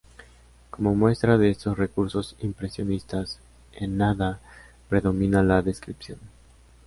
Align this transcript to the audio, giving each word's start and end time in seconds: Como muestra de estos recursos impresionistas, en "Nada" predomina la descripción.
Como 0.71 0.95
muestra 0.95 1.37
de 1.37 1.51
estos 1.51 1.77
recursos 1.77 2.35
impresionistas, 2.41 3.37
en 3.73 3.97
"Nada" 3.99 4.39
predomina 4.89 5.43
la 5.43 5.61
descripción. 5.61 6.17